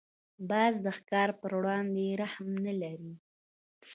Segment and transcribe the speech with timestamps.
[0.49, 3.13] باز د ښکار پر وړاندې رحم نه لري